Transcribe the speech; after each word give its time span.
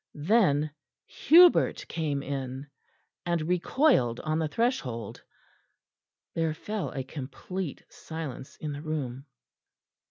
Then 0.15 0.71
Hubert 1.05 1.85
came 1.87 2.23
in, 2.23 2.65
and 3.23 3.43
recoiled 3.43 4.19
on 4.21 4.39
the 4.39 4.47
threshold. 4.47 5.21
There 6.33 6.55
fell 6.55 6.89
a 6.89 7.03
complete 7.03 7.83
silence 7.87 8.55
in 8.55 8.71
the 8.71 8.81
room. 8.81 9.27